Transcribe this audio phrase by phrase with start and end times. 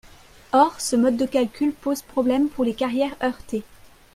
[0.51, 3.61] Or ce mode de calcul pose problème pour les carrières heurtées.